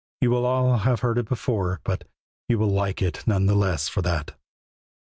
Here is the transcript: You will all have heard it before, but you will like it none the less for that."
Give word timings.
You 0.19 0.31
will 0.31 0.47
all 0.47 0.77
have 0.77 1.01
heard 1.01 1.19
it 1.19 1.29
before, 1.29 1.79
but 1.83 2.05
you 2.49 2.57
will 2.57 2.71
like 2.71 3.03
it 3.03 3.21
none 3.27 3.45
the 3.45 3.53
less 3.53 3.87
for 3.87 4.01
that." 4.01 4.33